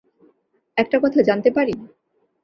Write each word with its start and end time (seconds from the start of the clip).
একটা 0.77 0.97
কথা 0.99 1.19
জানতে 1.21 1.49
পারি? 1.51 1.73